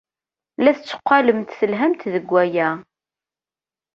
La 0.63 0.71
tetteqqalemt 0.77 1.55
telhamt 1.59 2.01
deg 2.13 2.25
waya. 2.33 2.69